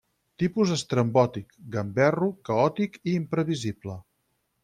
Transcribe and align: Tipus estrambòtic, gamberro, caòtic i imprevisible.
Tipus 0.43 0.69
estrambòtic, 0.75 1.51
gamberro, 1.75 2.31
caòtic 2.49 2.99
i 3.11 3.15
imprevisible. 3.21 3.99